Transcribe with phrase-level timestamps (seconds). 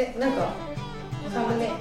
[0.00, 0.54] えなんか
[1.30, 1.74] サムネも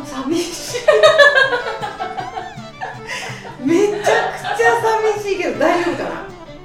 [0.00, 0.78] う寂しい。
[3.66, 4.02] めちゃく
[4.56, 4.80] ちゃ
[5.16, 6.10] 寂しいけど大丈夫かな？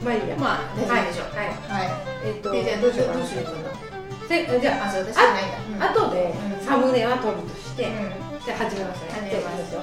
[0.04, 0.36] まあいいや。
[0.38, 1.26] まあ大丈夫でしょう。
[1.36, 1.54] はい、は
[1.84, 1.92] い、はい。
[2.26, 3.52] えっとえじゃあどうしようどうしようか
[4.29, 5.57] でじゃなあそう私じゃないんだ。
[6.12, 6.66] でうん。
[6.66, 7.91] サムネは撮るとして、うん。
[8.46, 9.11] じゃあ始めますね。
[9.14, 9.73] 始めます。
[9.73, 9.82] よ。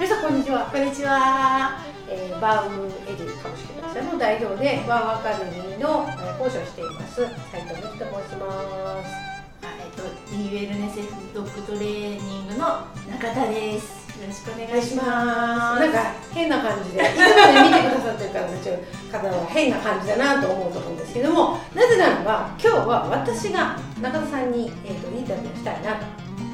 [0.00, 0.70] 皆さんこんにちは。
[0.72, 1.76] こんにちは。
[2.08, 8.46] えー、バウムエディ株式会社の代表でバウアカデミーの、えー講師をしています斉藤美希と申しま
[9.04, 9.25] す
[10.36, 10.96] あえっと D ウェルネス
[11.34, 14.04] ドッグトレーニングの中田です。
[14.20, 15.80] よろしくお願いします。
[15.80, 18.70] なんか変な感じでいつもね見てくださってる方たち
[19.10, 26.06] 方は変な感じだなと思うと思うんですけどもなぜならば今日は私が中田さんに、えー、とインタビューをしたいなと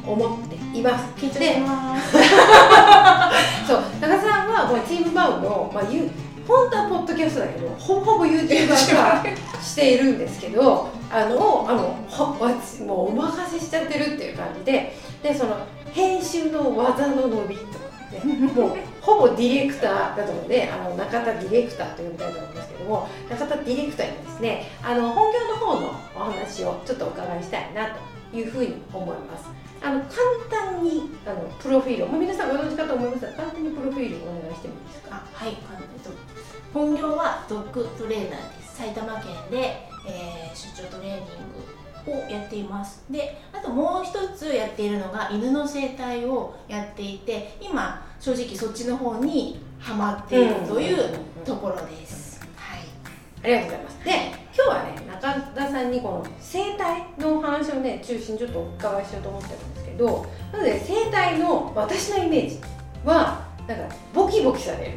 [0.07, 1.05] 思っています。
[1.17, 2.13] 緊張でします。
[3.67, 6.11] そう中田さんはもうチームバウの、まあ、ゆ
[6.47, 14.93] 本当はポッドキャストだけどほぼほぼ YouTuber 化しているんですけどあのあのほもうお任せしちゃってるっていう感じで
[15.23, 15.57] でその
[15.93, 17.79] 編集の技の伸びとか
[18.13, 18.21] ね
[18.55, 27.87] もうほぼディレクターだと思うのであの中田ディレクターと呼びたいと思いますけども中田ディレクターにですねあの本業の方のお話をちょっとお伺いしたいな
[28.33, 29.45] というふうに思います。
[29.85, 30.15] あの簡
[30.49, 35.17] 単にあのプロフィールを、まあ、皆さんご存知かと思いますが簡単にプロフィールをお願いしてもいいですか？
[35.17, 35.57] あはい、えっ
[36.07, 36.11] と
[36.73, 38.77] 本業はドッグトレーナーです。
[38.79, 41.25] 埼玉県で、えー出張トレーニン
[42.07, 43.05] グをやっています。
[43.11, 51.11] であともう一つやっているのが犬の生態をやっていて今正直そっちの方にハマっているという
[51.45, 52.81] ところです、はい。
[53.45, 54.05] ありがとうございます。
[54.05, 54.11] で、
[54.55, 62.61] 今日はね、中田さんにこの生態のお話をね、中心にちょっとお伺いしようと思ってるんですけど、なので生態の私のイメージ
[63.05, 64.93] は、なんかボキボキされる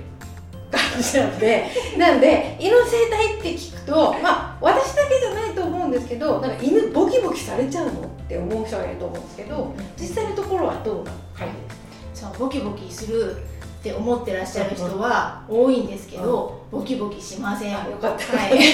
[0.77, 8.01] 感じなので、なんで、犬の生態って聞くと、まあ、私だけじゃないと思うんですけど、なんか犬ボキボキされちゃうの？
[8.01, 11.69] って思う人がいると思うんですけど、実際のところはどうな感じで
[12.15, 13.37] すかそうボキボキするっ
[13.83, 17.79] て思ってらっしゃる人は多いんですけど、ボキボキしません。
[17.79, 18.37] あよかった。
[18.37, 18.59] はい。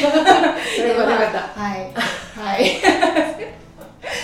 [0.78, 1.62] それはよかった。
[1.62, 1.92] はい。
[2.40, 2.82] はい。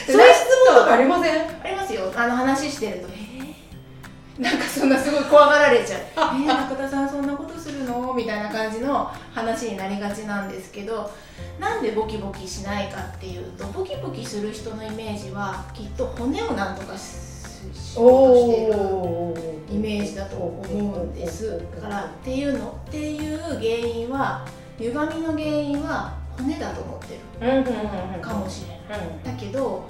[0.05, 1.33] そういう質問とかありません
[1.63, 2.11] ありますよ。
[2.15, 6.01] あの話してるとえー、なんかそんなすごい怖がられちゃう。
[6.15, 8.13] えー、中田さんそんなことするの？
[8.13, 11.11] みたいな感じの話になりがちなんですけど
[11.59, 17.27] なんでボキボキしないかっていうとボキボキする人のイメージはきっと骨をなんとかし
[17.73, 19.57] しようとしているー。
[19.69, 21.59] イメージだと思うんです。
[21.81, 24.47] からっていうのっていう原因は
[24.79, 28.21] 歪みの原因は骨だと思ってる。
[28.21, 29.07] かもしれない。
[29.25, 29.85] だけど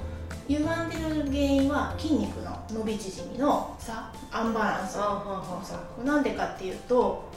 [0.48, 4.98] 歪んでる原因は筋肉の伸び縮みの差アンバランス。
[6.04, 7.30] なんでかっていうと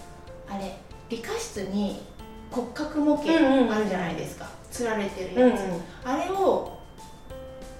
[0.51, 0.77] あれ
[1.09, 2.03] 理科室に
[2.51, 5.61] 骨格模型あるじゃないですか、つられてるやつ、
[6.05, 6.79] あれを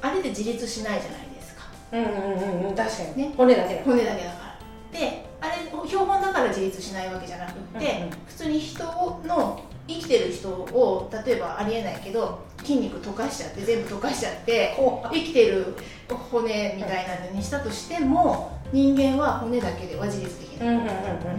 [0.03, 1.65] あれで自立しないじゃないですか。
[1.93, 3.29] うんうんうん確かに。
[3.29, 3.35] ね。
[3.37, 4.57] 骨だけだ骨だけだか
[4.93, 4.99] ら。
[4.99, 8.11] であれ標本だから自立しないわけじゃなくって、うんうん。
[8.27, 15.75] 普通に人の生きてる人を例えばありえないけど筋肉溶かしちゃって全部溶かしちゃってこ生きてる
[16.09, 20.91] 骨みたいなのにしたとしても人間は骨だけでは自立できない、ううんうんうん。
[20.91, 20.97] う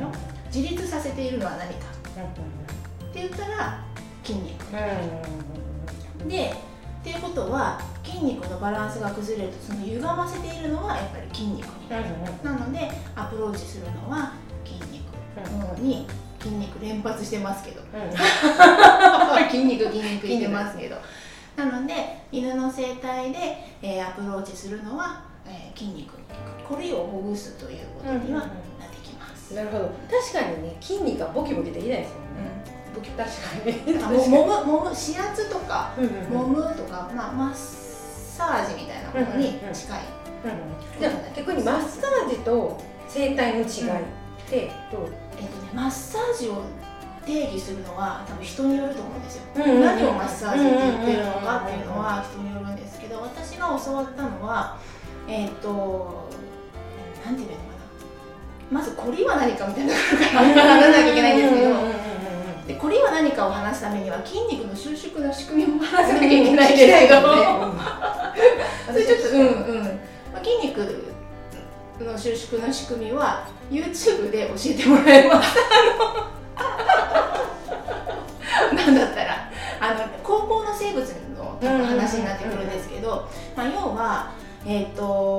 [0.08, 1.86] ん自立させているのは何か。
[3.06, 3.84] って言ったら
[4.24, 4.66] 筋肉。
[6.28, 6.54] で
[7.02, 11.66] っていうことは筋肉のバランスが崩れるとその歪ませているのはやっぱり筋肉。
[11.68, 12.06] になる
[12.44, 14.34] なのでアプローチするのは
[14.66, 15.02] 筋肉。
[15.82, 16.06] に
[16.40, 17.82] 筋肉連発してますけど。
[19.50, 20.98] 筋肉筋肉言ってますけど。
[21.56, 23.38] なので犬の生態で、
[23.82, 26.14] えーアプローチするのは、えー筋肉。
[26.68, 28.48] これをほぐすということには
[29.56, 29.86] なるほど。
[30.10, 32.24] 確かにね筋肉はボキボキできないですもん。
[32.44, 32.52] ね
[32.96, 33.36] ボキ確か
[33.66, 33.98] に。
[34.04, 36.64] あももむもむ指圧とかうんうんうん。
[36.64, 40.00] 揉むとか、まあ、マッサージみたいなものに近い、
[41.00, 43.66] じゃあ逆にマッサージと整体の違いっ
[44.50, 45.02] てどう？
[45.40, 46.64] えっとね、マッサージを
[47.26, 54.78] 定義するのは多分人によると思うんですよ、何をマッサージって言ってるのかっていうのは人によるんですけど私が教わったのは
[55.28, 56.28] えっ、と
[57.24, 57.71] なんて言うの
[58.72, 61.76] まずこりは何かみたいなところから話さなきゃいけないんですけど
[62.68, 67.22] でこりは何かを話すためには筋肉の収縮の仕組みも話さなきゃいけないんですけど、
[68.88, 69.40] それちょっとうん。
[69.40, 69.84] うん、
[70.32, 71.12] まあ、筋肉
[72.00, 75.56] の収縮の仕組みは YouTube で教えてもらえます
[78.74, 79.50] なんだったら
[79.82, 81.06] あの高校の生物
[81.38, 84.32] の話になってくるんですけど、まあ、要は、
[84.66, 85.31] えー、と筋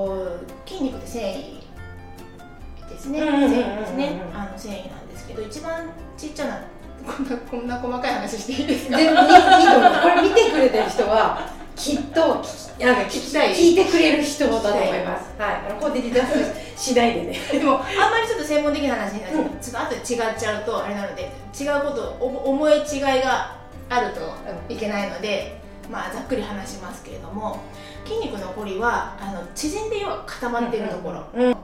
[3.02, 6.62] ですね、繊維ですねあの繊維なんですけど一番ちっちゃな。
[7.02, 8.96] こんなこんな細かい話していいですか？
[8.96, 10.02] 全然いいと思う。
[10.02, 11.40] これ見てくれてる人は
[11.74, 13.52] きっとなんか聞きたい。
[13.52, 15.34] 聞いてくれる人だと思います。
[15.36, 15.72] はい。
[15.80, 17.40] ここで離脱しないでね。
[17.50, 23.56] でもあんまりちょっと専門的な話になっちゃう、うん、ちょっと後で違っちゃうとあれなので違うこと思い違いが
[23.88, 24.20] あると
[24.68, 25.58] いけないので、
[25.90, 27.58] まあざっくり話しますけれども
[28.04, 31.56] 筋肉のこりはあの縮んで要は固まっているところ、うんうん、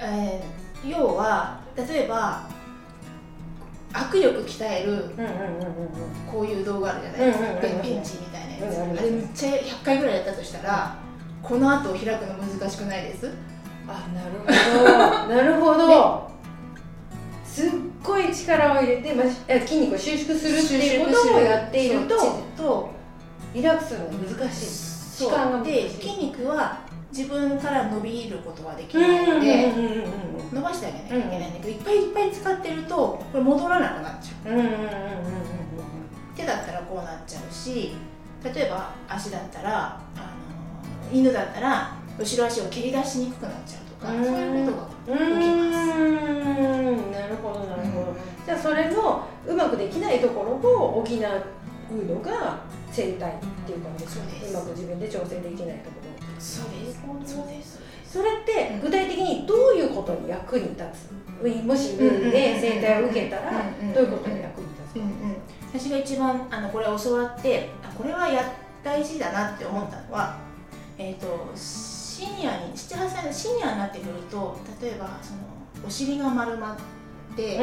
[0.00, 2.48] えー、要は例えば
[3.92, 5.10] 握力鍛える
[6.30, 7.44] こういう動画あるじゃないですか。
[7.60, 10.96] ベンチみたいなやつあれめっちゃ100回ぐらいやったとしたら
[11.42, 13.32] この後開くの難しくないです
[13.88, 14.84] あなるほ
[15.24, 16.30] どなるほど
[17.44, 17.70] すっ
[18.02, 19.26] ごい力を入れて、まあ、
[19.66, 22.06] 筋肉を収縮するっていうことをやっている
[22.56, 22.90] と
[23.52, 26.78] リラックスするの難しい時間がで筋肉は
[27.12, 29.72] 自分から伸びることはできないので
[30.52, 32.96] 伸ばしてあげなきゃいけないんだけど、いっぱいいっぱい使ってると
[33.32, 34.54] これ戻らなくなっちゃう。
[36.36, 37.94] 手だったらこうなっちゃうし
[38.42, 40.34] 例えば足だったらあ
[41.10, 45.76] の犬だったら後ろ足を蹴り出しにくくなっちゃうとかそういうことが起きます。
[47.10, 48.16] なるほどなるほど、
[48.46, 51.10] じゃあそれのうまくできないところを補う
[52.06, 52.60] のが
[52.92, 53.34] 整体っ
[53.66, 53.96] ていうか、ね、
[54.48, 56.09] うまく自分で調整できないところ
[56.40, 57.00] そうです。
[57.34, 57.78] そうです。
[58.10, 61.10] それって具体的にどういうことに役に立つ？
[61.64, 63.64] もし運で整体を受けたら
[63.94, 65.04] どういうことに役に立つか、
[65.72, 68.52] 私が一番あのこれ教わってあこれはや
[68.82, 70.36] 大事だなって思ったのは、
[70.98, 75.38] えーと、シニアに78歳のシニアになってくると例えばその
[75.86, 76.76] お尻が丸まっ
[77.36, 77.58] て、え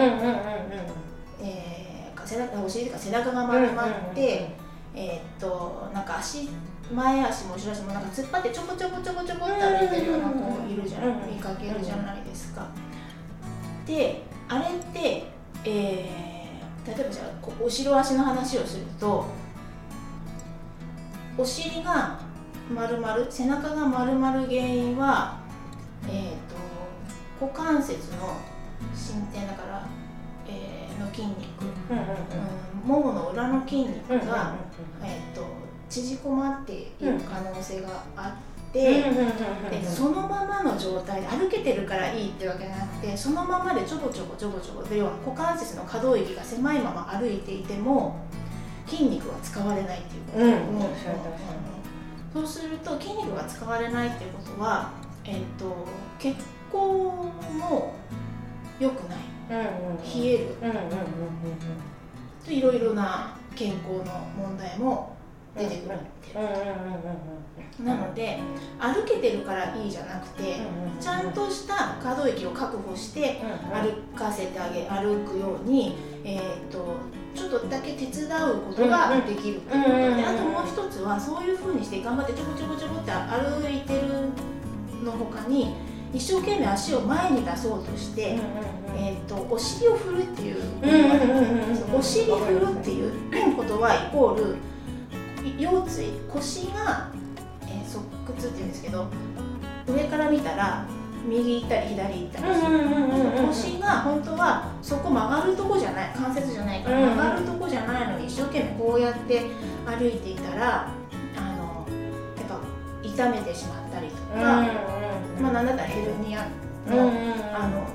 [2.27, 4.49] 背中お尻とか背中が丸まって、
[4.93, 6.49] えー、っとなんか足
[6.93, 12.67] 前足も後ろ足もなんか突っ張ってちょこちょこちょこちょこって歩いてるような子いるじゃん、見かけるじゃないですか。
[13.85, 15.25] であれって、
[15.65, 19.25] えー、例えばじゃあ後ろ足の話をすると
[21.37, 22.19] お尻が
[22.73, 25.39] 丸々背中が丸々原因は、
[26.07, 28.37] えーと、股関節の
[28.95, 29.87] 進展だから、
[30.47, 34.55] えー、の筋肉、うん、ももの裏の筋肉が、
[35.03, 35.36] えーと
[35.89, 38.37] 縮こまっている可能性があ
[38.69, 48.19] って、でそのままの状態で歩けてるからいいってわけじゃなくてそのままでちょこちょこちょこちょこで要は股関節の可動域が狭いまま歩いていても
[48.85, 50.53] 筋肉は使われないっていうこと、うん、
[52.33, 54.91] そうすると筋肉が使われないっていうことは、
[55.25, 55.87] えーと、
[56.19, 56.35] 血
[56.71, 57.93] 行も
[58.79, 59.19] 良くない、
[59.49, 60.55] 冷える、
[62.45, 65.16] といろいろな健康の問題も
[65.57, 65.97] 出てくる
[67.83, 68.39] なので
[68.79, 70.57] 歩けてるからいいじゃなくて
[70.99, 73.39] ちゃんとした可動域を確保して
[73.71, 76.95] 歩かせてあげ歩くように、えーと、
[77.35, 84.29] ちょっとだけ手伝うことができるということであともう一つはそういうふうにして頑張ってちょこちょこちょこって歩いてる
[85.03, 85.75] のほかに
[86.13, 88.37] 一生懸命足を前に出そうとして、
[88.95, 90.57] えーと、お尻を振るっていう、
[91.93, 94.55] お尻振るっていうことはイコール
[95.57, 97.09] 腰椎腰が、
[97.63, 98.03] えー、側
[98.35, 99.07] 屈っていうんですけど
[99.87, 100.85] 上から見たら
[101.27, 102.79] 右行ったり左行ったりする。
[103.47, 106.13] 腰が本当はそこ曲がるとこじゃない。
[106.15, 109.45] 関節じゃないから曲がるとこじゃないのに一生懸命こうやって
[109.85, 110.87] 歩いていたら
[111.35, 111.85] あの
[112.37, 112.59] やっぱ
[113.03, 114.63] 痛めてしまったりとか、
[115.41, 116.47] まあなんだったらヘルニア
[116.87, 117.11] の,、
[117.53, 117.85] あの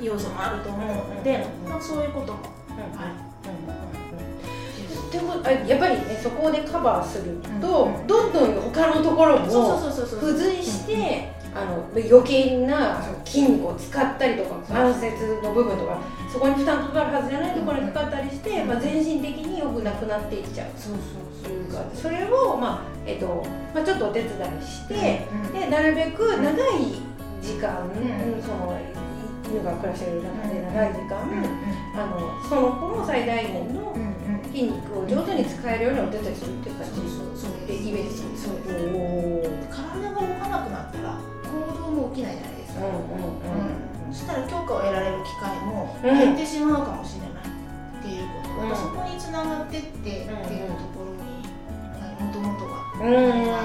[0.00, 2.40] 要素もあると思うので、まあ、そういうことも
[2.98, 3.23] ある。
[5.14, 16.00] でもやっぱりねそこでカバーすると、うん、どんどん他のところも付随してあの余計な筋肉を使ったりとか関節の部分とか
[16.32, 20.70] そこに負担かかるはずじゃないところにかかったりして、まあ、全身的によくなくなっていっちゃう。
[20.76, 24.32] そうそうそうかそれを、まあえっとまあ、ちょっとお手伝い
[24.66, 24.94] して、
[25.52, 26.54] でなるべく長い
[27.40, 27.88] 時間、
[28.42, 28.76] その
[29.48, 31.22] 犬が暮らしている中で長い時間、
[31.94, 33.94] あのその子の最大限の、
[34.54, 37.02] 筋肉を上手に使えるようにお手伝いするっていう感じ
[37.66, 42.80] でイメージそう体が動かなくなったら行動も起きないじゃないですか、
[44.12, 47.50] そしたら強化を得られる機会も減ってしまうかもしれない
[47.98, 51.42] っていうこと、うん、そこにつながってってっていうところに
[52.22, 53.58] もともとがありま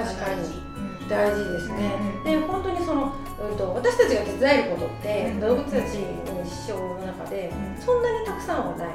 [0.00, 0.66] す、確かに。
[1.08, 1.92] 大事ですね、
[2.24, 8.88] で本当にそのうんと、私たちが手伝えることって、動物たちの一生の中でそんなにたくさんはない、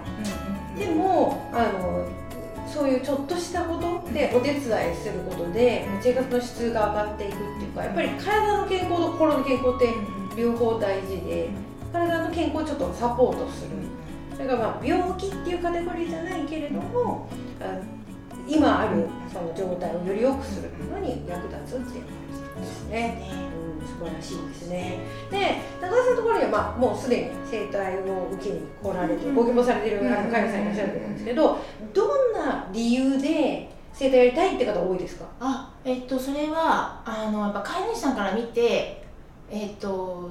[1.70, 2.08] あの
[2.68, 9.94] そういうちょっとしたことでお手伝いすることで生活の質が上がっていくっていうかやっぱり体の健康と心の健康って
[10.38, 11.50] 両方大事で
[11.92, 13.70] 体の健康をちょっとサポートする。
[14.34, 17.28] それからまあ病気っていうカテゴリーじゃないけれども
[18.48, 22.06] 今あるその状態をより良くするのに役立つっていう
[22.60, 23.22] ですね。
[23.80, 25.00] うん、素晴らしいですね。
[25.30, 31.58] で、高橋さんのところには、まあ、もうすでに整体を受けに来られて、ご希望されているあの患者さんいらっしゃると思うんですけど、
[31.94, 35.26] どんな理由で整体やりたいって方多いですか？
[35.40, 39.04] あ、えっと、それはあのやっぱ飼い主さんから見て、
[39.50, 40.30] えっと、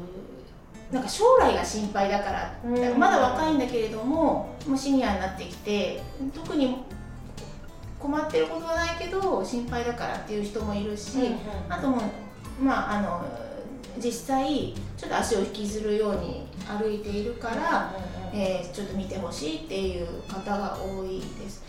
[0.91, 2.55] なんか将来が心配だから、
[2.99, 6.01] まだ若いんだけれどももうシニアになってきて
[6.35, 6.79] 特に
[8.01, 11.39] 困ってることはないけど心配だからっていう人もいるし、うんうん、
[11.69, 12.03] あとも
[12.61, 13.25] まああの
[14.03, 21.65] 実際ちょっと足を引きずるように歩いているから、うんうん、えー、ちょっと見てほしいっていう方が多いです。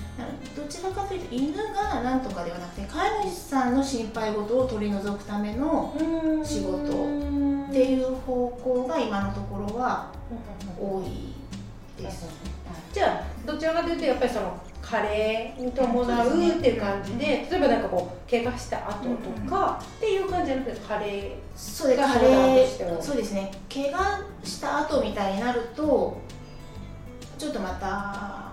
[0.56, 5.96] どちらかというと犬が何とかではなくて飼い主さんの心配事を取り除くための
[6.44, 7.08] 仕事
[7.70, 10.12] っていう方向が今のところは
[10.80, 12.28] 多いです。
[12.94, 14.62] じゃあどちらかというとやっぱりその
[14.92, 22.68] 加齢に伴うっていう感じで、例えばなんかこう怪我した後とかっていう感じじゃなくて加齢そうで加齢
[23.00, 23.52] そうですね。
[23.74, 26.20] 怪我した後みたいになると
[27.38, 28.52] ちょっとまた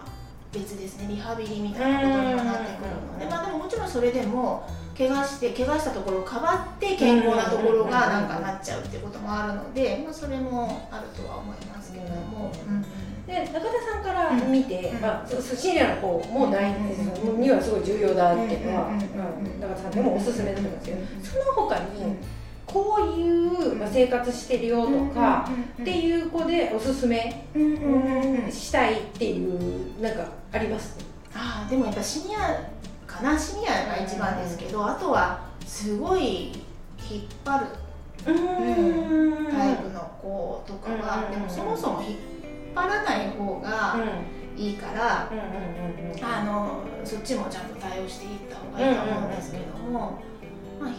[0.52, 1.08] 別ですね。
[1.08, 4.64] リハビリみたいなことにはなってくるので、まあでももちろんそれでも
[4.96, 12.52] 怪我して怪我したところをかばって健康なところがなんかなっちゃうっていうこともあるので、まあ、それもあるとは思いますけれども。
[12.68, 13.60] うんで中田
[13.92, 18.90] さんから見て、うん、まあ、シニアの方も大事にはすごい重要だっていうのは、
[19.60, 22.16] 中田さんでもおすすめだと思うんですけど、その他に
[22.64, 25.46] こういう、まあ、生活してるよとか
[25.82, 27.44] っていう子でおすすめ
[28.50, 30.96] したいっていうなんかあります？
[31.34, 32.70] あでもやっぱシニア
[33.06, 33.38] かな？
[33.38, 36.52] シニアが一番ですけど、あとはすごい
[37.10, 37.66] 引っ張る
[38.24, 42.18] タイプの子とかは、でもそもそも引っ
[42.78, 43.96] 張らない方が
[44.56, 45.30] いいから、
[46.22, 50.20] あのそっちもちゃんと対応していった方がいいと思うんですけども、
[50.80, 50.94] まあ、うん。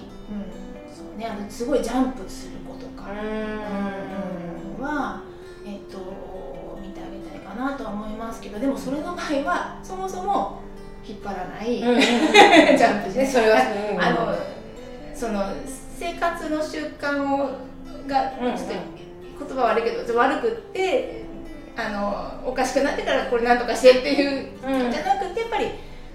[0.94, 5.22] そうね、あのすごいジャンプする子とか、うんは、
[5.66, 10.62] えっと、見てあげたいかなとは思いますけどでもそれの場合はそもそも
[11.06, 13.60] 引っ張らない、 ジャンプで、ね、それは、
[14.00, 14.36] あの
[15.16, 15.44] その
[15.98, 17.50] 生活の習慣を
[18.08, 18.70] がちょっ
[19.38, 21.26] と言葉悪いけど悪くって
[21.76, 25.72] あのおかしくなってからこれなんとかしてっていう、うん、じゃなくてやっぱり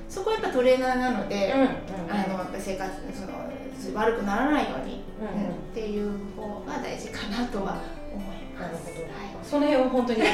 [0.08, 1.68] そこはやっぱトレーナーなので、うんうん、
[2.10, 3.44] あのやっぱ生活その
[3.94, 7.80] 悪くならないように、うんっていう方が大事かなとは。
[8.58, 10.24] なるほど、はい、その辺は本当にト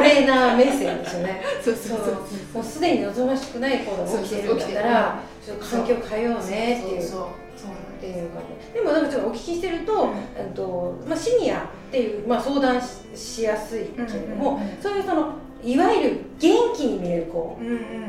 [0.00, 1.42] レーナー目線ですよね。
[1.62, 2.14] そうそうそう
[2.54, 7.02] もうすでに望ましくない行動が起きてるんだったら、ちょっと環境変えようねっていう。
[7.02, 7.10] そう
[7.56, 8.40] そうっていうか
[8.74, 10.54] でもなんかちょっとお聞きしてると,、うん。
[10.54, 12.80] とまあ、シニアっていう、まあ、相談
[13.14, 17.58] しやすいけれども、そういうそのいわゆる元気に見える子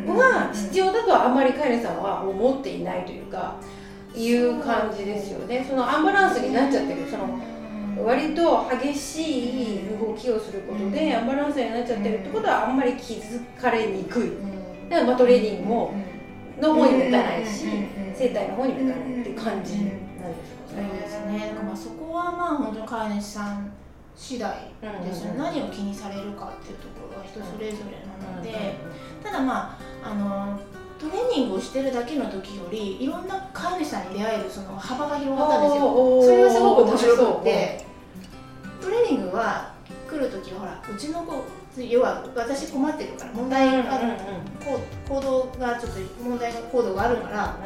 [0.07, 3.55] が必要だとはあんまりカエルさんは思っていないというか
[4.13, 5.65] いう感じですよね。
[5.67, 7.07] そのアンバランスになっちゃってる。
[7.09, 7.39] その
[8.03, 14.31] 割と激しい動きをすることでアンバランスになっちゃってるってことはあんまり気づかれにくい。
[14.89, 15.93] だからまあトレーニングも
[16.59, 17.65] の方にもいかないし
[18.13, 19.95] 生態の方にもいかないって感じなんで
[20.67, 20.89] すかね。
[20.89, 21.53] そうですね。
[21.63, 23.71] まあそこはまあ本当に飼い主さん
[24.15, 24.49] 次第
[25.03, 28.77] ですよ、何を気にされるかっていうところは人それぞれなので、
[29.21, 30.57] ただまああの
[30.99, 36.21] トレーニングをしてるだけの時よりいろんな飼い主さんに出会えるその幅が広がったんですよ。
[36.23, 37.85] それがすごく面白くて
[38.81, 39.73] トレーニングは
[40.09, 41.43] 来る時はほらうちの子
[41.81, 43.99] 要は私困ってるから問題が、
[45.09, 47.57] 行動がちょっと問題が行動があるから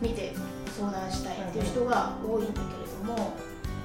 [0.00, 0.32] 見て
[0.74, 3.34] 相談したいっていう人が多いんだけれども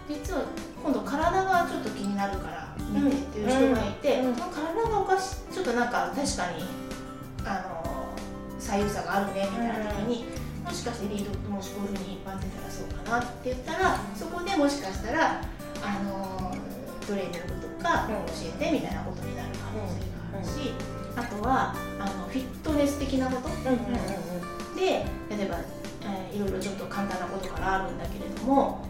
[0.07, 0.43] 実は
[0.81, 6.63] 今度体がちょっと気になるから見てっていう人がいて、その体がおかしちょっとなんか確かに
[7.45, 7.90] あの
[8.71, 10.23] 左右差があるねみたいな時に、
[10.63, 15.41] もしかしてリードもしボールに引っ張ってたらそうかなって言ったらそこでもしかしたら
[15.83, 16.55] あの
[17.05, 18.15] トレーニングとか教
[18.47, 20.71] えてみたいなことになる可能性があるし、
[21.17, 23.49] あとはあのフィットネス的なこと、
[24.79, 25.03] で
[25.35, 25.57] 例えば、
[26.07, 28.87] えー、いろいろちょっと簡単なことからあるんだけれども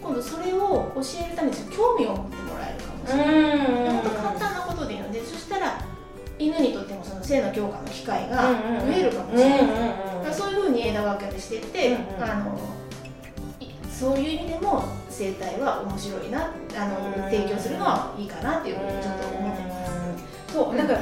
[0.00, 3.66] 今度それを教えるために興味を持ってもらえるかもしれない。
[3.90, 5.80] 本当簡単なことでいいのでそしたら
[6.44, 8.52] 犬にとってもその性の強化の機会が
[8.86, 12.58] 増えるかもしれない、そういうふうに枝分けしていって、あの
[13.90, 20.52] そういう意味でも生態は面白いなあの提供するのはいいかなっていうふうにちょっと思ってます。
[20.52, 20.94] そうなんか、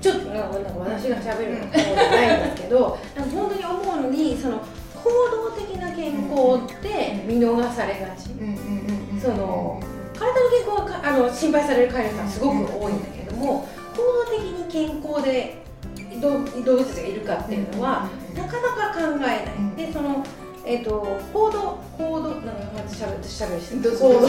[0.00, 8.30] ちょっとなんか私が喋るのじゃないんですけどなんか本当に思うのにその行動的な健康って見逃されがち、
[9.22, 9.80] その
[10.14, 15.62] 体の健康はあの心配される飼い主さんすごく多いんだけども行動的に健康で
[16.20, 20.24] 動物たちがいるかっていうのは、なかなか考えない、でその
[20.66, 24.20] えーと、行動行動なんか私しゃべしゃべして行動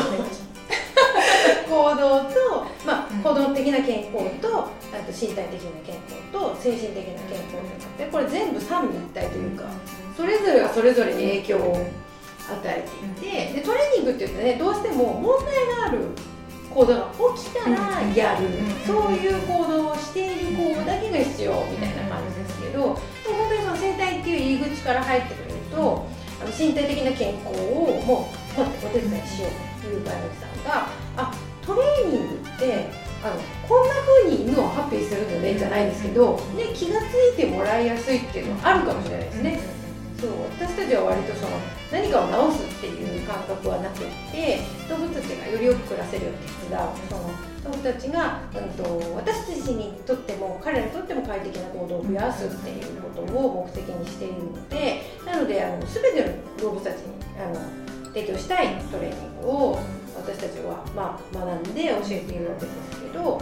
[1.70, 9.64] 行動と、まあ、行動的な健康とあと身体的な健康と精神的な健康とかってこれ全部三位一体というか
[10.18, 11.88] それぞれがそれぞれに影響を
[12.52, 12.86] 与え
[13.22, 16.00] ていてでトレーニングっていうとねどうしても問題がある
[16.76, 18.50] 行動が起きたらやる、
[18.86, 23.00] そういう行動をしている子だけが必要みたいな感じですけど本
[23.48, 26.06] 当にその生態っていう入り口から入ってくると
[26.42, 31.34] あの身体的な健康をもうお手伝いしようというバイオさんがあ
[31.66, 32.90] トレーニングって
[33.24, 39.85] あのこんな風に犬をハッピーするのねじゃないですけど、ね、気が付いてもらいやすいっていうのはあるかもしれないですね。
[40.26, 41.54] そう私たちは割とその
[41.92, 46.90] 何かを直すっていう感覚はなくって動物たちがよりよく暮らせるように手伝う。
[47.10, 57.58] その動物たちが、うんと、私たちにとっても彼らにとっても快適な行動を増やすっていうことを目的にしているのでなのであの全ての動物たちにあの
[58.14, 59.80] 提供したいトレーニングを
[60.16, 63.42] 私たちは、まあ、学んで教えているわけですけど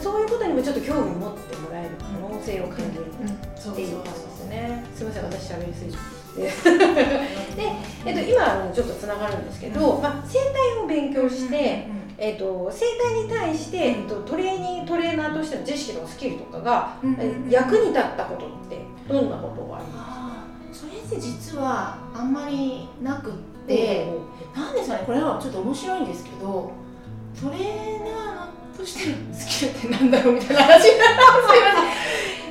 [0.00, 4.84] そういうことにもちょっと興味を持ってもらえる可能性を感じるっていう感じですね。
[4.94, 6.50] すみません私喋りすぎ で、
[8.04, 11.86] えっと、今ちょっとつながるんですけど、まあ、生態を勉強して、
[12.18, 16.96] えっと、生態に対して、えっと、トレーニングトレーナーとしての知識のスキルとかが、
[17.48, 20.82] 役に立ったことってどんなことがあります？
[20.84, 23.32] かそれって実はあんまりなくっ
[23.66, 24.12] てで、
[24.54, 26.70] なんですかねこれはちょっと面白いんですけど
[27.40, 31.72] トレーナーとしてのスキルってなんだろうみたいな話になすいま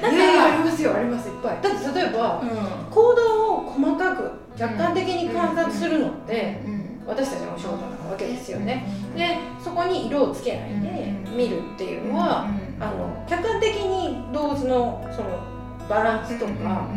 [0.02, 0.12] せん。
[0.12, 1.62] なんかありますよありますいっぱい。
[1.62, 2.50] だって例えば、うん、
[2.92, 6.58] 行動を細かく客観的に観察するのって、
[7.06, 8.86] 私たちのお仕事なわけですよね。
[9.16, 12.48] でそこに色をつけないで見るっていうのは、
[12.80, 15.44] あの客観的に動物のその
[15.90, 16.88] バランスとか。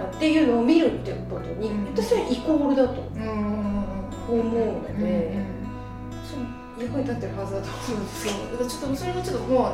[0.00, 3.00] っていうのを見るっていうことに私はイコールだと
[4.28, 5.36] 思うので、
[6.80, 9.68] 役に立ってるはずだと思うんですけどちょっとそれがちょっとも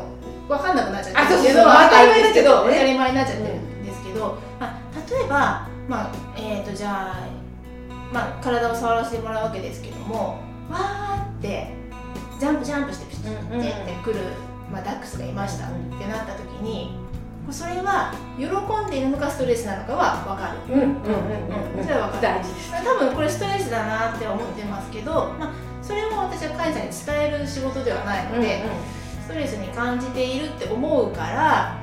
[0.46, 1.38] う分かんなくなっちゃってる。
[1.38, 7.28] っていうのは当たり前だけど当たり前になっちゃってるんですけど、まあ、例えば、まあえー、とじゃあ、
[8.12, 10.40] まあ、体を触らせてもらうわけですけども
[10.70, 11.72] わーって
[12.38, 14.20] ジャンプジャンプしてピシッてってくる、
[14.70, 17.06] まあ、ダックスがいましたってなった時に
[17.50, 22.40] それは喜んでいるのかストレスなのかは分かる、うんうんうんうん、それは分かる。
[22.40, 22.84] 大事です。
[22.84, 25.52] 多分これストレスだなって思ってますけど、まあ、
[25.86, 31.78] それも私は会社に伝える仕事ではないので、うんうん、ストレスに感じているって思うから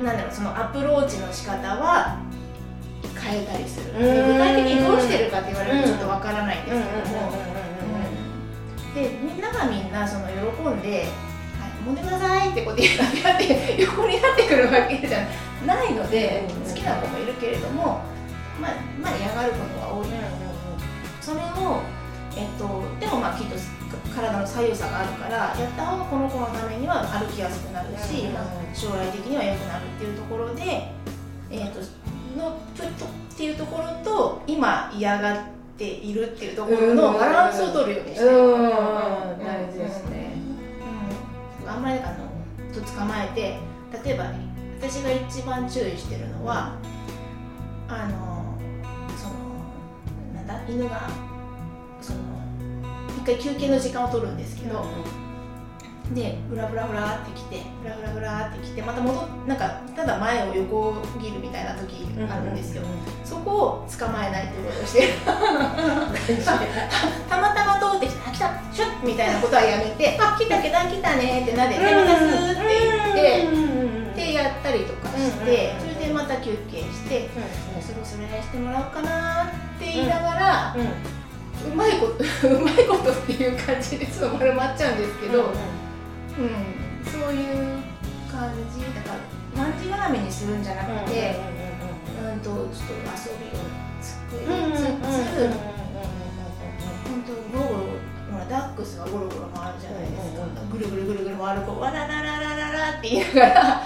[0.00, 2.22] なんだろうそのアプローチの仕方は
[3.18, 7.32] 変えたりする、具体的にどうしてるかって言われるとちょっと分からないんですけども、
[8.94, 11.08] でみんながみんなその喜んで
[11.84, 15.26] 揉んでくださいってこうやって 横になってくるわけじゃ
[15.66, 18.02] ないので、好きな子もいるけれども、
[18.60, 20.06] まあ、まあ嫌がることが多い、
[21.20, 21.82] それを、
[22.38, 22.62] えっと、
[23.00, 23.56] でもまあきっと
[24.14, 30.92] 体の左右差があるからやった方がこの子のためには歩きやすくなるし、まあ、将来的には良くなるっていうところで、
[31.50, 31.80] えっと、
[32.38, 35.42] のプットっていうところと今嫌がっ
[35.76, 38.30] ているっていうところのバランスを取るようにしてる。
[38.30, 40.30] 大事ですね。
[41.66, 42.28] あんまりあの
[42.72, 43.58] と捕まえて
[44.04, 44.30] 例えば
[44.80, 46.76] 私が一番注意してるのは
[47.88, 48.58] あの
[49.16, 49.34] その
[50.34, 50.62] なんだ？
[50.68, 51.08] 犬が
[53.18, 54.86] 一回休憩の時間を取るんですけど、
[56.06, 65.32] うん、でブラブラブラって来てブラブラブラって来てまた戻なんかただ前を横切るみたいな時あるんですよ、うんうん、そこを捕まえないってことをしてた
[67.40, 72.62] またま通ってきて「あ来たシュッ!」みたいなことはやめて「あ来たけど来たね」ってなでて「またスー」って
[73.14, 73.48] 言
[74.12, 77.28] ってでやったりとかしてそれでまた休憩して
[77.82, 79.46] 「そろそろやらしてもらおうかな」っ
[79.78, 80.74] て言いながら。
[80.76, 80.80] う
[81.74, 85.54] まいことうまいことっていう感じでちょっと丸まっちゃうんですけど、うん、うん、
[87.04, 87.82] そういう
[88.30, 88.80] 感じ。
[88.94, 89.18] だから
[89.58, 91.34] がんじがらめにするんじゃなくて、
[92.32, 93.58] うん、とちょっと遊びを
[94.00, 94.78] 作りつ
[95.34, 95.50] つ、
[97.08, 97.98] 本当ゴロゴロ
[98.30, 103.82] ほらダックスはゴロゴロ回るじゃないですか、ぐるぐるぐるぐる回るこうわららららららって言いながら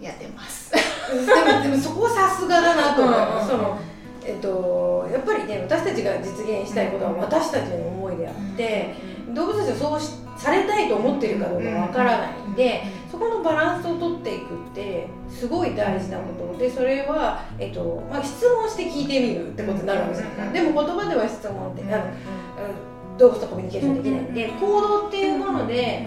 [0.00, 3.78] やってますでもでもそこはさすがだなと思います、その
[4.24, 8.94] えっと、やっぱりね私たちが実現したいことは私たちの思いであって、
[9.34, 10.00] 動物たちはそう
[10.38, 26.06] されたいと思ってるかどうかわからないんで、そこのバランスを取っていくってすごい大事なことでそれは、えっとまあ、質問して聞いてみるってことになるわけですよ、でも言葉では質問ってあの、動物とコミュニケーションできないんで、行動っていうもので、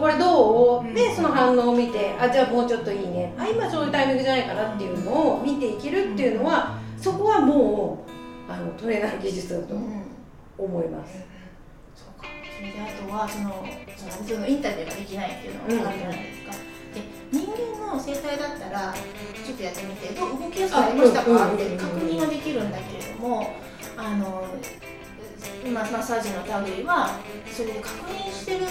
[0.00, 3.34] これどう、でその反応を見てあじゃあもうちょっといいね。
[3.38, 8.04] あ今そういうタイミングじゃないかなっていうのを見ていけるっていうのは、そこはも
[8.48, 9.74] うあのトレーナーの技術だと
[10.58, 11.18] 思います。
[11.94, 12.28] そうか。
[12.56, 13.66] それであとはその
[14.26, 16.52] そのインタビューができないっていうのがあるじゃないですか？
[16.94, 21.52] で人間の生態だったらちょっとやってみてどう動きやすくなりましたか？
[21.52, 23.54] って確認はできるんだけれども
[23.96, 24.46] あの
[25.64, 27.18] 今マッサージの類は
[27.52, 28.66] それで確認してる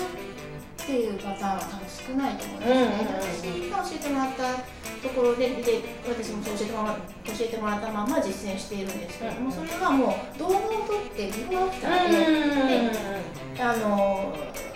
[0.83, 3.71] っていうパターンは多分少ないと思うんですね。
[3.71, 4.55] 私が教えてもらった
[5.01, 12.15] ところでで私も教えてもら教えてもらったまま実践しているんですけれども、それはもう動画を撮ってビフォーアフターで
[13.57, 14.35] であの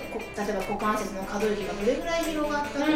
[0.10, 2.96] 例えば股関節の可動域がどれぐらい広がったとかいう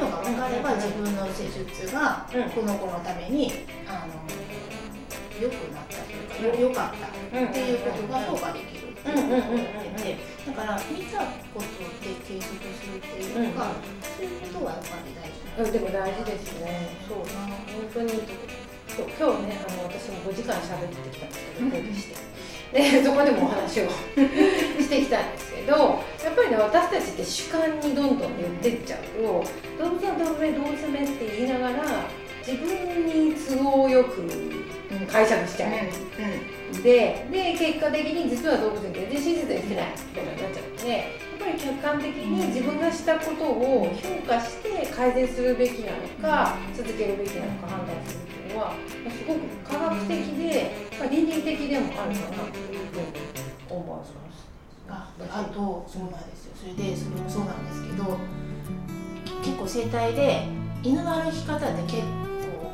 [0.00, 3.52] のが分かれば自分の施術がこの子のために
[3.86, 4.14] あの
[5.40, 11.18] 良くなったというか良かったっていうことが評価できるっていうことを言っててだから見た
[11.54, 11.68] こと
[12.02, 15.62] で計測するっていうか、そういうことはやっぱり大事。
[15.62, 16.88] うん、でも大事ですね。
[17.06, 17.18] そう。
[17.18, 18.08] な本当に
[18.88, 22.28] そう今日ねあの私も5時間喋ってきたんですけど講義して。
[22.72, 23.88] でそこでもお話を
[24.78, 25.72] してきたんですけど
[26.22, 31.84] やっぱりね私たちって主観にどんどん言ってっちゃうと動物の動物目動物目って言いながら
[32.46, 34.20] 自分に都合よく
[35.10, 41.04] 解釈しちゃう、うん、でで結果的に実は動物に全然真実できないことになっちゃうのでやっ
[41.38, 48.72] ぱり客観的に自分がしたことを評価して改善するべきなのか続けるべきなのか判断するっていうのは
[49.10, 53.06] すごく科学的で、まあ、倫理的でもあるかなというふうに
[53.68, 54.48] 思わせます。
[54.88, 56.52] ああとそうなんですよ。
[56.56, 58.18] それでそれもそうなんですけど
[59.44, 60.48] 結構整体で
[60.82, 62.02] 犬の歩き方って結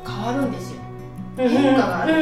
[0.05, 0.84] 構変わるんですよ
[1.37, 2.13] 変化がある、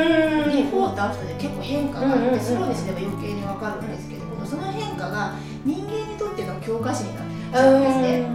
[0.52, 8.28] ビフォーとアフターで結構変化があってスローにすれば余計に分かるんですけどその変化が人間にとっての教科書になっちゃうんですね。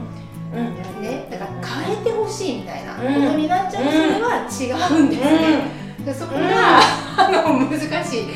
[0.55, 1.03] うん。
[1.03, 1.51] ね、だから
[1.85, 6.05] 変えてほしいみたいなことになっちゃうとそれは違うんですね。
[6.05, 6.41] でそこが、
[7.17, 8.27] あの難しい。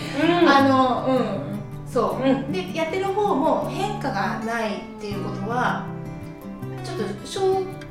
[0.46, 1.52] あのうん。
[1.90, 5.86] そう、でやってる方も変化がないっていうことは
[6.84, 7.26] ちょっと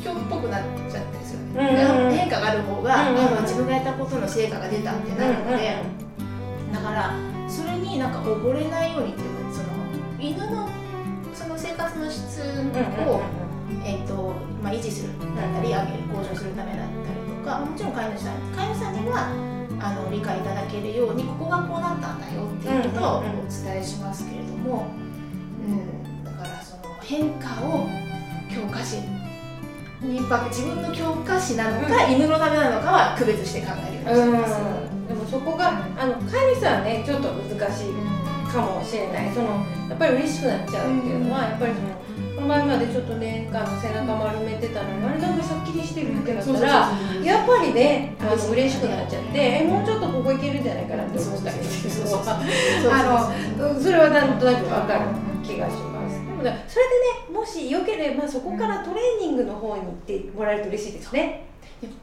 [0.03, 3.11] 消去っぽくなっちゃってですよね、変化がある方が、
[3.41, 5.77] 自分がやったことの成果が出たってなるので、
[6.73, 7.13] だから
[7.47, 9.69] それになんか溺れないようにっていうかその
[10.19, 10.69] 犬の
[11.33, 13.21] その生活の質を、
[13.83, 14.33] えーと
[14.63, 24.87] まあ、維持するだったり上げる向上するためだったりとかもちろん飼い主さん飼い主さんにはあの理解いただけるようにここがこうなったんだよっていうことをお伝えしますけれども、
[25.67, 27.89] うん、だからその変化を
[28.53, 28.79] 教科
[30.01, 34.57] 書に自分の教科書なのか、犬のためなのかは区別して考えるようにしてます。
[35.07, 37.93] でもそこがあの飼い主さんはねちょっと難しい
[38.51, 39.31] かもしれない。
[39.33, 39.47] その
[39.89, 42.01] やっぱり嬉しくなっちゃうっていうのはやっぱりその
[42.35, 52.17] この前までちょっとねあの背中丸めてたのにあれなんかさっきりしてるってなったらやっぱりねあの嬉しくなっちゃってえもうちょっとここいけるんじゃないかなって思ったりするそ
[53.91, 55.05] れはなんとなく分かる
[55.43, 55.90] 気がします。
[56.67, 56.85] それ
[57.29, 61.51] でねもしよければそこからトレーニングの方に行ってもらえると嬉しいですね。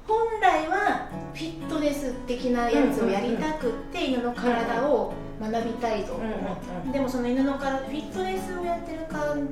[0.06, 9.48] 本来はフィットネス的なやつをやりたくって犬の体を学びたいと思ってでもその犬の体フィットネスをやってる感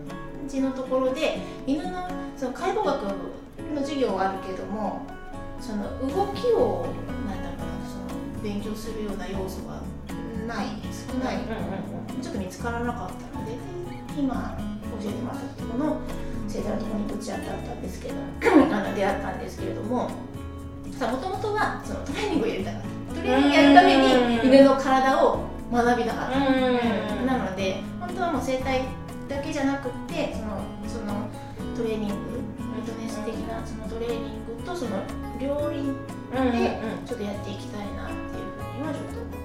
[0.49, 5.07] じのところで犬のその解剖学の授業はあるけども
[5.61, 6.87] その動きを
[7.29, 9.81] なんだろうなその勉強するような要素が
[10.46, 11.38] ない少ない、
[12.22, 13.53] ちょっと見つからなかったので
[14.16, 14.57] 今
[15.02, 16.00] 教えてもらったところの
[16.48, 18.14] 生態のところにぶち当たったんですけど
[18.74, 20.11] あの出会ったんですけれども
[20.98, 23.14] さもともとはそのトレーニングをやりたかった。
[23.14, 25.40] トレーニングやるために犬の体を
[25.72, 26.38] 学びたかった。
[27.26, 28.82] なので本当はもう生態
[29.28, 31.26] だけじゃなくてそのその
[31.76, 35.02] トレーニングフィットネス的なそのトレーニングとその
[35.40, 35.92] 両輪
[36.52, 39.36] でちょっとやっていきたいなっていうふうにはちょっと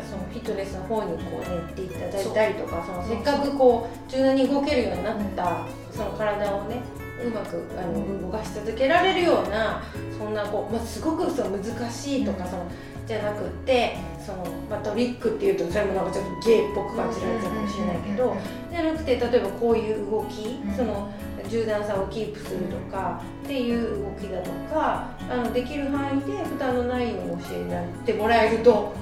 [0.00, 6.80] そのフィットネスの方にこうねっていただいたりとかそのせっかくこう柔軟に動けるようになったその体をね
[7.24, 9.82] うまくあの動かし続けられるような
[10.18, 12.66] そんなこう、まあ、すごくその難しいとかその
[13.06, 18.36] じゃなくってその、まあ、トリックっていうとそれもなんかちょっと芸っぽく感じられちゃうかもしれないけど
[18.70, 21.12] じゃなくて例えばこういう動きその
[21.48, 28.94] 柔軟さをキープするとかっていう動きだとかあのできる範囲で負担のないように教えてもらえると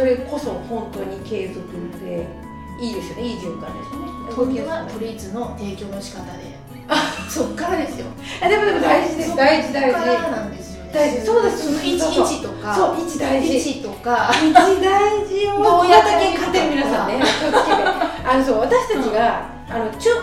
[0.00, 1.60] それこそ本当に継続
[2.02, 2.26] で
[2.80, 4.34] いいですよねいい循環ですよね。
[4.34, 6.56] 動きはトリーツの提供の仕方で。
[6.88, 8.06] あ そっからですよ。
[8.40, 10.00] あでもでも大事です大事大事
[10.32, 11.20] なんですよね大事。
[11.20, 11.66] そうです。
[11.66, 12.74] その位置位置とか。
[12.74, 13.52] そう位置大事。
[13.52, 14.32] 位置とか。
[14.42, 17.20] 位置大事をどうやって小型犬飼ってる皆さんね。
[18.24, 20.14] あのそう私たちが、あのちょ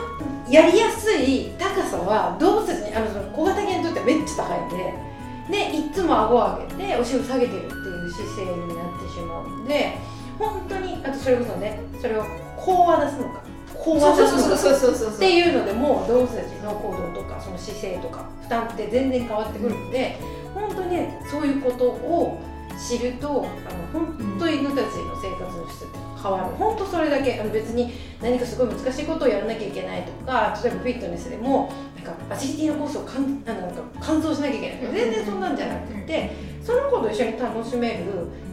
[0.49, 5.06] やりやすい高さは動物たちにあの小型犬にとってはめっちゃ高いんで
[5.49, 9.97] でいつも顎を上げてお尻を下げてるっていう姿勢になってしまうんで
[10.37, 12.23] 本当にあとそれこそねそれを
[12.57, 13.41] こう渡すのか。
[13.73, 15.15] こう渡すのか。
[15.15, 20.19] っていうのでもう動物たちの行動とかその姿勢とか負担って全然変わってくるので、
[20.53, 22.41] 本当にねそういうことを
[22.77, 26.55] 知るとあの本当犬たちの生活の質って変わる。
[26.55, 27.39] 本当それだけ。
[27.39, 36.31] あの別に何かすごい難しいことをやらなきゃいけないとか例えばフィットネスでもなんかアジリティのコースをかんなんか完走しなきゃいけないとか全然そんなんじゃなくて
[36.63, 38.05] その子と一緒に楽しめる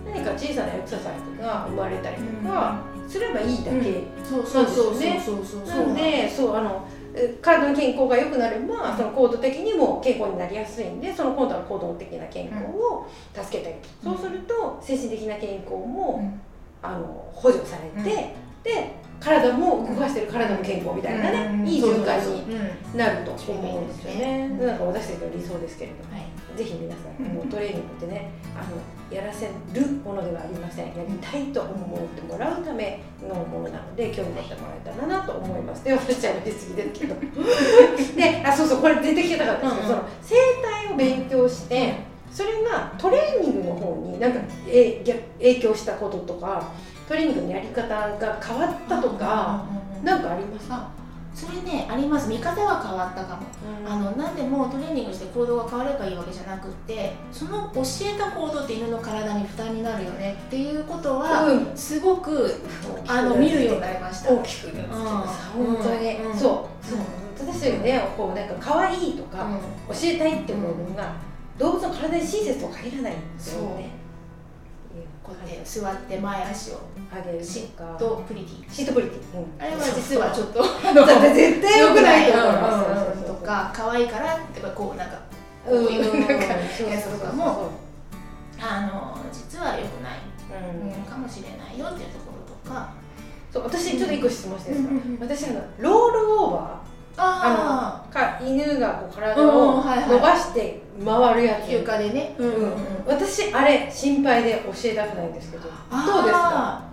[0.06, 14.16] 何か小さなエクササイズが生まれたりとかすればいいだけ、そうそうそうそうそうなのでそうあのえ体の健康が良くなれば、その行動的にも健康になりやすいんでその今度は行動的な健康を助けてあげる、うん。
[14.16, 16.40] そうすると精神的な健康も、うん
[16.84, 26.34] あの補助されて、で体も動かしてる体も健康みたいなね、いい循環にになると思うんですよね、うんなんか私たちの理想ですけれども、はい。
[26.56, 28.76] ぜひ皆さん、うんもうトレーニングってねあの
[29.10, 30.86] やらせるものではありません。
[30.88, 35.84] やりたいと思ってもらうためのものなので興味持ってもらえたらなと思います。
[35.84, 37.14] で私ちゃんのりすぎですけど。
[38.16, 41.94] であそうそうこれ出てきたかったんですけど、うんその生態を勉強して
[42.34, 46.72] それがトレーニングの方になんかえ逆影響したこととか
[47.08, 49.64] トレーニングのやり方が変わったとか、
[50.02, 50.68] なんかあります？
[50.68, 50.90] か、あ
[51.32, 52.28] それねあります。
[52.28, 53.42] 見方が変わったかも。
[53.86, 61.76] あの何でもトレーニングして行動が変わればいいわけじゃなくってその教えた行動って犬の体に負担になるよねっていうことは、うん。
[61.76, 62.54] すごく
[63.06, 64.32] あの見るようになりました。
[64.32, 66.36] 大きくなって本当に、うん。
[66.36, 66.84] そう。
[66.84, 66.98] そう。
[67.38, 68.02] 私たちね。
[68.16, 69.46] こうなんか可愛いとか、
[69.88, 71.12] 教えたいって思うのが、
[71.58, 73.90] 動物の体に親切とは限らないんですよね。
[75.22, 78.70] こうやって座って前足をあげるシとかとプリティ。
[78.70, 85.18] シートプリティ、うんあれは実はちょっと絶対良くないと思いますとか可愛いからってかこうなんか
[85.64, 87.70] こううんいうなんかそうやつとかも
[88.60, 90.20] あの実は良くない、
[91.08, 92.92] かもしれないよっていうところとか。
[93.52, 96.83] そう私ちょっと一個質問していいですか、私あのロールオーバ
[97.16, 98.12] あー。
[98.12, 102.72] か犬がこう体うんを伸ばして回るやつ、あ床でね、うんうん
[103.06, 106.32] 私あれ心配で教えたくないんですけどどうですか？
[106.32, 106.90] あ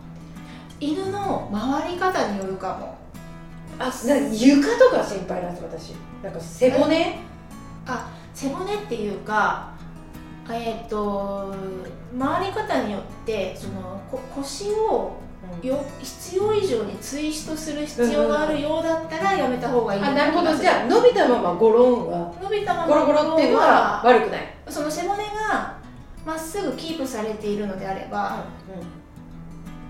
[0.79, 2.97] ー犬の回り方によるかも。
[3.79, 5.93] あな床とか心配なんです私。
[6.23, 7.19] なんか背骨？
[8.33, 9.71] 背骨っていうか
[10.49, 11.53] えっ、と
[12.19, 15.13] 回り方によってそのこ腰を
[15.61, 20.01] よ必要以上にツイストする必要があるようだったらやめた方がいい。
[20.01, 20.55] あなるほど。
[20.55, 22.33] じゃあ伸びたままゴロンは。
[22.41, 25.77] 伸びたままゴロゴロっていうのは悪くない、その背骨が
[26.25, 28.43] まっすぐキープされているのであれば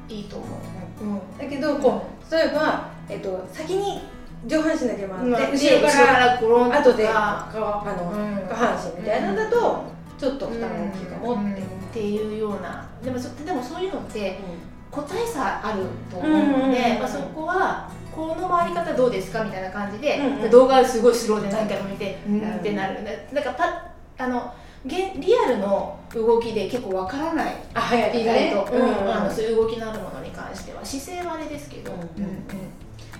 [0.08, 1.38] いいと思う、うん。
[1.38, 4.02] だけどこう例えば、えっと、先に
[4.48, 5.32] 上半身だけ回って、うん。
[5.32, 6.80] 後ろからゴロンとか。
[6.80, 8.48] 後でかあの、うん。
[8.48, 9.84] 下半身みたいなのだと、
[10.18, 12.88] ちょっと負担が大きいかもって、っていうような。
[13.04, 20.52] でもそでもそういうのってう個体差あると思うので、うんうんうんまあ、そこはこの回り方どうですかみたいな感じで、うんうん。
[20.52, 23.00] 動画すごいスローで何回も見て、うんうんってなる
[23.32, 23.92] なんかパ
[24.24, 24.54] あの
[24.86, 30.84] 現リアルの動きで結構わからないあ早い意外と、うんうんあのそういう動きのあるものに関しては。
[30.84, 32.36] 姿勢はあれですけど、うんうんでもね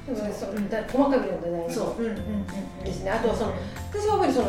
[0.06, 3.12] そうだ細かく見るの大事そう、うんうんうんですね。
[3.12, 3.54] あとはその
[3.92, 4.48] 私は主にその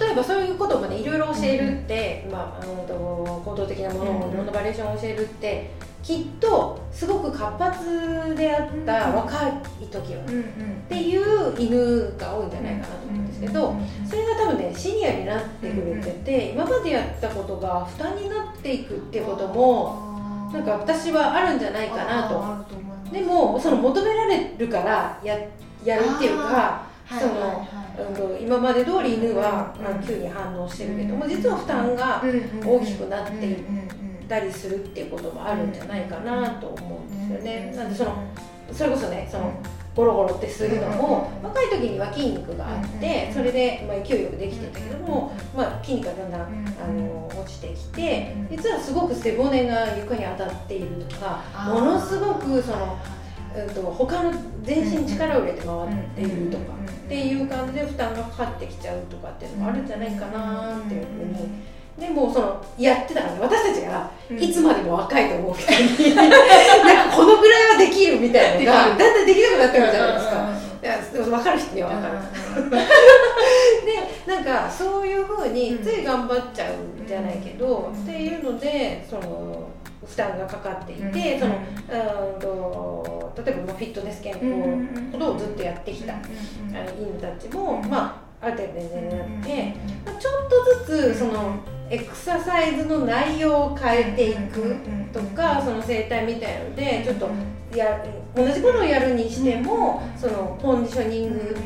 [0.00, 5.70] 例えばそういうこともねいろいろ教えるって、まあ、あのと行動的なものうんをいろんなバリエーションを教えるって
[6.02, 9.52] きっとすごく活発であったうん若い
[9.90, 13.74] 時はっていう犬が多いんじゃないかなと思うんですけど
[14.08, 22.74] それが多分ねシニアになってくれてて今までやったことが負担になっていくってこともなんか私はあるんじゃないかなと
[23.14, 25.38] でもその求められるからや
[25.84, 27.60] やるっていうかはいそのはいはい。
[27.60, 32.20] うん今まで通り犬はうんあの急に反応してるけども実は負担が
[32.66, 33.56] 大きくなっていっ
[34.28, 37.72] たりするっていうこともあるんじゃないかなと思うんですよね。
[37.76, 38.16] なんでその
[38.72, 39.52] それこそねその
[39.94, 46.44] ゴロゴロってするのもうん若い時には筋肉があってそれでまあ勢いよくできてたけどもまあ筋肉がだんだんあ
[46.92, 52.98] の落ちてきて実はすごく背骨が床に当たっているとかものすごくその
[53.56, 54.32] うんと他の
[54.64, 56.64] 全身に力を入れて回っているとか
[57.04, 61.50] っていう感じで負担がかかってきちゃうとかっていうのもあるんじゃないかなっていうふうに
[61.98, 66.14] でもそのやってたからね私たちがいつまでも若いと思う人に。
[66.16, 66.30] なん
[67.10, 70.48] かこのぐらいはできるみたいなのがだんだんできなくなってるじゃないですか。
[70.82, 72.14] いやでも分かる人には分かる。
[74.26, 79.68] でなんかそういうふうについ頑張っちゃうんじゃないけど、っていうのでその
[80.04, 84.44] 負担がかかっていて、そのうんと例えばフィットネス健康
[85.12, 86.14] ほどをずっとやってきた、
[86.98, 91.56] 犬たちも、まあある程度年齢になって、まあ、ちょっとずつその
[91.90, 94.76] エクササイズの内容を変えていく
[95.12, 97.28] とか、その生態みたいのでちょっと
[97.74, 98.04] や
[98.34, 101.56] 同じことをやるにしても、そのコンディショニング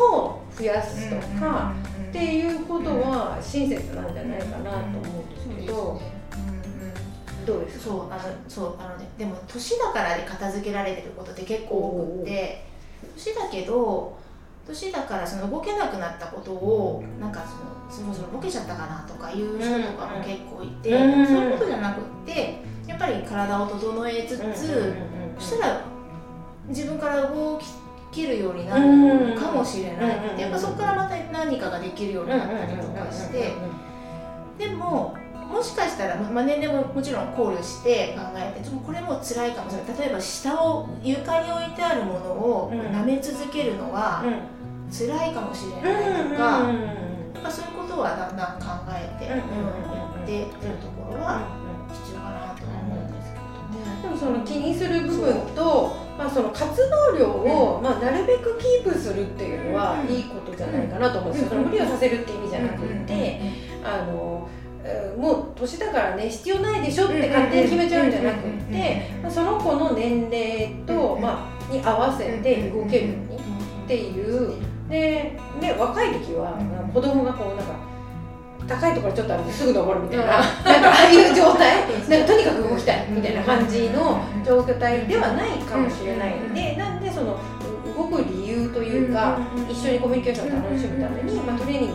[0.00, 1.74] を増やすとか、
[2.08, 6.00] っていうことは親切なんじゃないかなと思うんですけど。
[7.46, 12.68] どうですそうあのそうあのねでも年だからで片付けられてることって結構多くて。
[13.16, 14.16] 年だけど
[14.68, 17.44] 年だからその動けなくなったことをなんか
[17.90, 24.54] そのそろそろボケちゃったかなとかいう人とかも結構いて、うん、そういうことじゃなくってやっぱり体を整えつつ、うん、
[25.38, 25.84] そしたら
[26.68, 27.58] 自分から動
[28.12, 33.54] けるようになるかもしれないって、やっぱそこからまた何かができるようになったりとかして、
[34.58, 35.16] でも
[35.50, 39.98] もしかしたら、まあ、年齢ももちろん考慮して考えてちょっとこれも辛いかもしれない。
[39.98, 44.22] 例えば下を床に置いてあるものを舐め続けるのは
[44.90, 46.82] 辛いかもしれないとか、うんうん、
[47.50, 51.46] そういうことはだんだん考えて、うんうん、っていうところは
[51.92, 63.40] 必要かなと思うんですけど、でもその気にする部分と、まあ、その活動量を、まあ、なるべくキープするっていうのはいいことじゃないかなと思うんですよ、その無理をさせるって意味じゃなくて、
[63.84, 64.48] あの
[65.18, 73.38] もう年だからね必要ないでしょって勝手に決めちゃうんじゃなくて、その子の年齢と、まあ、に合わせて動けるように
[73.84, 76.56] っていうでで若い時は
[76.92, 77.88] 子供がこうなんか
[78.66, 80.24] 高いところちょっと歩いてすぐ登るみたいな。
[80.64, 81.88] なんかああいう状態。
[82.08, 87.36] なんかとにかく動きたいみたいな感じの状態ではないかもしれないのでなんでその
[87.96, 91.94] 動く理由というか一緒にコミュニケーションを楽しむために、まあ、トレーニング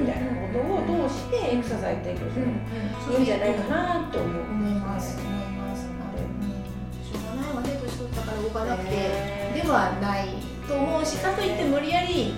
[0.00, 5.18] みたいなことを通してエクササイズ提供するいいんじゃないかなと思う、思います。
[5.18, 5.84] 思います。
[5.84, 7.78] しょうがないわね。
[7.80, 9.34] 年取ったから動かなくて。
[9.54, 12.34] ではないと思うしかといって無理やり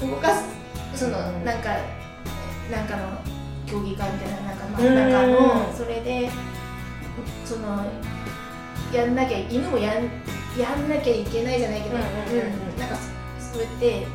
[0.00, 0.44] 動かす
[0.94, 1.70] そのなんか
[2.70, 3.20] なんかの
[3.66, 4.94] 競技会みたいななんか真ん。
[4.94, 6.30] 中のそれで
[7.44, 7.84] その
[8.92, 10.04] やんなきゃ犬もやん
[10.58, 12.02] やんなきゃいけないじゃないけど、うん
[12.78, 12.96] なんか
[13.38, 14.06] そうやって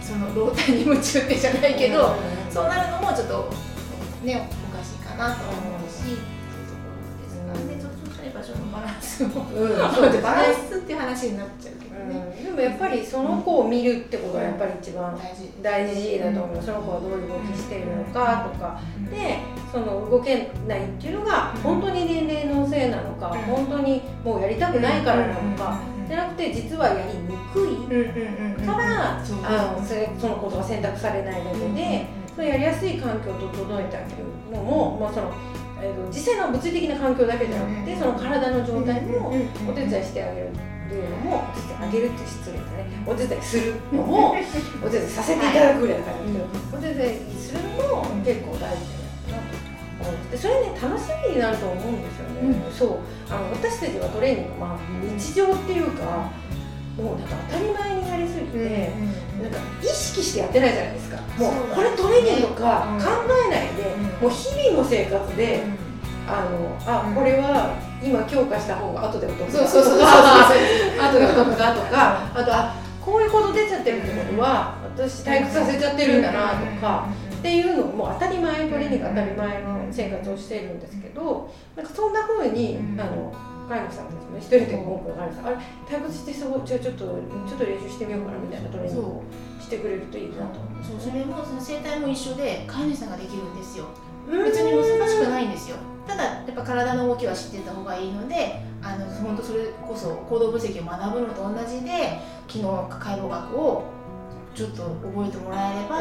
[0.00, 2.14] その老体に夢中ってじゃないけど、
[2.50, 3.52] そうなるのもちょっと
[4.24, 6.18] ねおかしいかなと思うし、
[8.30, 9.32] 場所のバランスを、うん、
[9.94, 15.18] そうでバランスっていう話になっちゃうけどね、でもやっぱりその子を見るってことはやっぱり一番
[15.62, 16.18] 大事。
[16.18, 19.38] だと思う、その子はどういう動きしているのかとか、で
[19.70, 27.72] その動けないっていうのが本当に年齢のせいなのか、本当にもうやりたくないからなのか、じゃなくて実はやりにくい。
[28.66, 35.32] からあのそれそのことが選択されないだけで、そのやりやすい環境を整えてあげるのも、まあその
[35.82, 39.34] えーと、実際の物理的な環境だけじゃなくて、その体の状態も
[39.68, 40.54] お手伝いしてあげるっ
[40.88, 43.02] ていうのもお手伝いあげるって失礼だね。
[43.04, 44.30] お手伝いするのも
[44.86, 46.16] お手伝いさせていただくぐらいだから
[46.72, 49.42] お手伝いするのも結構大事だな
[49.98, 50.36] と思って。
[50.36, 52.98] それね楽しみになると思うんですよね、うん、そう。
[53.28, 54.78] あの私たちはトレーニングまあ
[55.18, 56.30] 日常っていうか
[56.96, 58.92] もうなんか当たり前になりすぎて、
[59.31, 61.16] うん、なんか意識してやってないじゃないですか。
[61.38, 63.08] もうこれトレーニングとか考
[63.48, 65.64] えないで、もう日々の生活で、
[66.26, 69.64] あのあこれは今強化した方が後でお得だとか
[71.10, 72.74] 後でお得だとかあとあ
[73.04, 83.32] こういうこと出ちゃってるってことは私退屈させちゃってるんだなとかっていうのも当たり前トレーニング当たり前の生活をしているんですけどなんかそんなふうにあの
[83.68, 85.56] 飼い主さんたちも一人で文句の飼い主さんあれ
[85.88, 89.22] 退屈してそうじゃあちょっとちょっと練習してみようかなみたいなトレーニングを
[89.60, 90.60] してくれるといいなと。
[90.82, 93.86] そうそれもその生態も一緒で飼い主さんができるんですよ。
[94.26, 95.76] 別に難しくないんですよ。
[96.06, 103.84] ただやっぱ体の動きは知ってた方がいいのであの本当それこそ行動分析を学ぶのと同じで機能解剖学を
[104.54, 105.96] ちょっと覚えてもらえれば、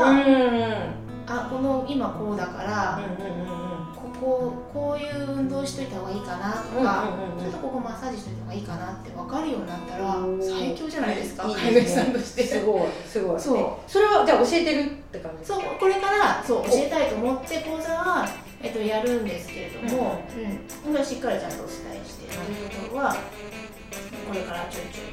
[1.28, 3.00] あこの今こうだから、
[4.22, 12.44] こここういう運動しといた方がいいかなとか、ちょっとここマッサージしといた方がいいかなって分かるようになったら最強じゃないですか飼い主さんとして。
[12.44, 13.40] すごいすごい。
[13.40, 13.92] そう。
[13.92, 15.48] それはじゃあ教えてるって感じ？
[15.48, 18.30] そうこれからそう教えたいと思って講座は
[18.62, 20.24] えっと、やるんですけれども、
[20.86, 23.16] うん、うん、しっかりちゃんとお伝えしてということは
[24.28, 25.08] これからちょいちょい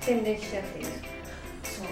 [0.00, 1.08] 宣伝しちゃっていいですか？
[1.62, 1.86] そう。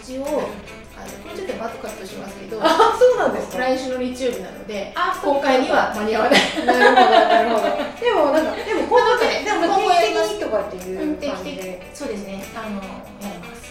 [0.00, 0.48] 一応
[0.96, 3.58] あのこれちょっとバットカットしますけどあそうなんですか？
[3.58, 6.40] 来週の日曜日なのであ公開には間に合わない。
[6.66, 7.62] なるほどなるほど。
[8.00, 11.82] でもなんかでも今後ででも定期的にとかっていう感じで。
[11.92, 12.44] そうですね。
[12.54, 13.66] あのやります。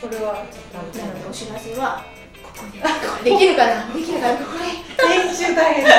[0.00, 2.13] それはなのでお知らせはここ
[3.24, 3.92] でできるかな？
[3.94, 4.64] できるかなここで
[5.08, 5.90] 練習大変だ。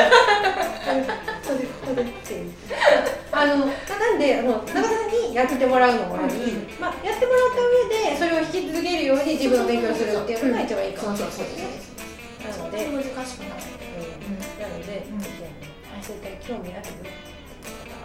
[3.32, 6.34] あのなんであの長田さんにやってもらうのもあり、
[6.80, 11.18] まあ、やってもらった上でそれを引き続けるように自分の勉強するっていうのが一番いいかも。
[11.18, 11.42] しれないで
[11.82, 12.00] すね
[12.48, 15.22] なので難しくない、うん、なので、うん、
[16.02, 16.84] そういった興味ある？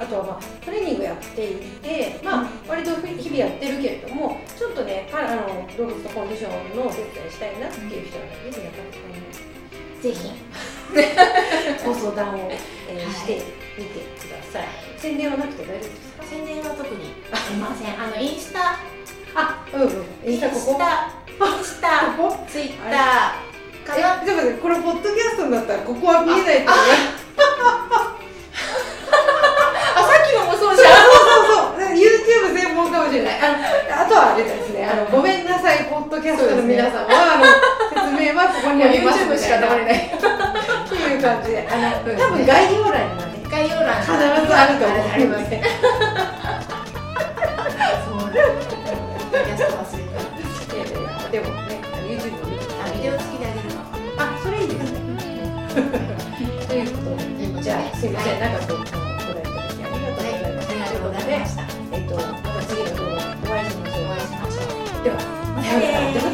[0.01, 8.81] あとは、まあ、トレーニングやっていて、まあ、割と日々やってるけれどもちょっとねあの動物とコンディションのお手伝いしたいなっていう人はぜひやっぱ
[10.01, 10.31] りぜひ。
[11.87, 12.51] ご相談を、
[12.89, 13.35] えー、して
[13.79, 14.65] みてください。
[14.99, 16.25] 宣伝はなくて大丈夫ですか？
[16.29, 18.01] 宣伝は特にすみません。
[18.01, 18.81] あのインスタ。
[19.37, 19.89] あうんうん。
[20.27, 20.81] インスタここ？
[21.47, 21.89] インスタ。
[22.51, 23.87] ツイッター。
[23.87, 26.85] かなでもこれポッドキャストになったらここは見えないと思う
[33.11, 33.41] しれない。
[33.43, 33.59] あの
[34.07, 34.87] あとはあれですね。
[34.87, 37.45] あのごめんなさいポッドキャストの皆さんは、ね、あの
[38.07, 39.67] 説明はここにありますみたいな。
[39.67, 39.79] っ
[40.89, 41.69] ていう感じで。
[41.69, 44.01] あの、多分概要欄にはね概要欄。
[44.01, 46.40] 必ずあると思います。